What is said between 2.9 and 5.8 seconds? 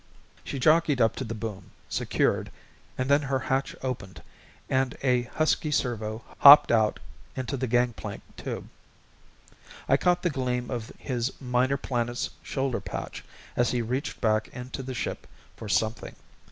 and then her hatch opened and a husky